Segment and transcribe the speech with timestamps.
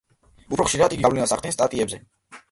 [0.55, 2.01] უფრო ხშირად იგი გავლენას ახდენს სტატიებზე.